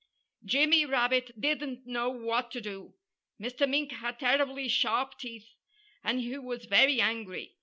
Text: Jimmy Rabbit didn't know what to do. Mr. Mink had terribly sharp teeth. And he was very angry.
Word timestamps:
Jimmy 0.43 0.83
Rabbit 0.83 1.39
didn't 1.39 1.85
know 1.85 2.09
what 2.09 2.49
to 2.53 2.59
do. 2.61 2.95
Mr. 3.39 3.69
Mink 3.69 3.91
had 3.91 4.17
terribly 4.17 4.67
sharp 4.67 5.19
teeth. 5.19 5.53
And 6.03 6.19
he 6.21 6.39
was 6.39 6.65
very 6.65 6.99
angry. 6.99 7.53